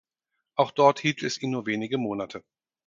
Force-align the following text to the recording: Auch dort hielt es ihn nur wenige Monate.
Auch 0.55 0.71
dort 0.71 0.99
hielt 0.99 1.21
es 1.21 1.39
ihn 1.43 1.51
nur 1.51 1.67
wenige 1.67 1.99
Monate. 1.99 2.43